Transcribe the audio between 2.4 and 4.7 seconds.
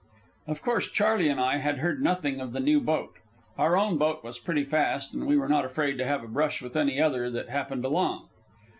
of the new boat. Our own boat was pretty